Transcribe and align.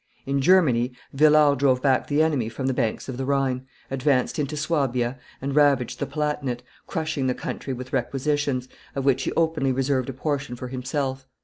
In 0.25 0.41
Germany, 0.41 0.93
Villars 1.13 1.59
drove 1.59 1.83
back 1.83 2.07
the 2.07 2.23
enemy 2.23 2.49
from 2.49 2.65
the 2.65 2.73
banks 2.73 3.07
of 3.07 3.17
the 3.17 3.23
Rhine, 3.27 3.67
advanced 3.91 4.39
into 4.39 4.57
Suabia, 4.57 5.19
and 5.39 5.55
ravaged 5.55 5.99
the 5.99 6.07
Palatinate, 6.07 6.63
crushing 6.87 7.27
the 7.27 7.35
country 7.35 7.71
with 7.73 7.93
requisitions, 7.93 8.67
of 8.95 9.05
which 9.05 9.21
he 9.21 9.33
openly 9.33 9.71
reserved 9.71 10.09
a 10.09 10.13
portion 10.13 10.55
for 10.55 10.69
himself. 10.69 11.27